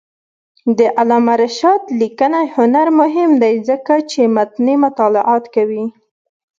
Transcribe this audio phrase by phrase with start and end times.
[0.77, 5.85] د علامه رشاد لیکنی هنر مهم دی ځکه چې متني مطالعات کوي.